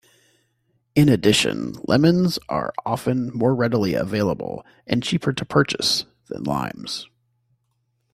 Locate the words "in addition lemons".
0.95-2.39